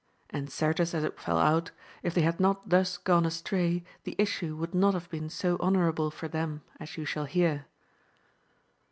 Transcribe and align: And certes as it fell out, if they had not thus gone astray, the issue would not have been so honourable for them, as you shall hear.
And 0.31 0.51
certes 0.51 0.95
as 0.95 1.03
it 1.03 1.19
fell 1.19 1.37
out, 1.37 1.69
if 2.01 2.15
they 2.15 2.21
had 2.23 2.39
not 2.39 2.67
thus 2.69 2.97
gone 2.97 3.23
astray, 3.23 3.83
the 4.03 4.15
issue 4.17 4.57
would 4.57 4.73
not 4.73 4.95
have 4.95 5.07
been 5.11 5.29
so 5.29 5.57
honourable 5.59 6.09
for 6.09 6.27
them, 6.27 6.63
as 6.79 6.97
you 6.97 7.05
shall 7.05 7.25
hear. 7.25 7.67